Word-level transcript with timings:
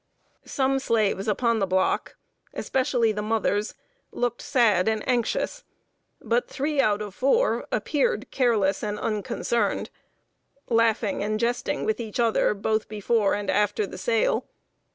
Some 0.47 0.79
slaves 0.79 1.27
upon 1.27 1.59
the 1.59 1.67
block 1.67 2.15
especially 2.55 3.11
the 3.11 3.21
mothers 3.21 3.75
looked 4.11 4.41
sad 4.41 4.87
and 4.87 5.07
anxious; 5.07 5.63
but 6.19 6.47
three 6.49 6.81
out 6.81 7.03
of 7.03 7.13
four 7.13 7.67
appeared 7.71 8.31
careless 8.31 8.81
and 8.83 8.97
unconcerned, 8.97 9.91
laughing 10.67 11.21
and 11.21 11.39
jesting 11.39 11.85
with 11.85 11.99
each 11.99 12.19
other, 12.19 12.55
both 12.55 12.87
before 12.89 13.35
and 13.35 13.51
after 13.51 13.85
the 13.85 13.99
sale. 13.99 14.47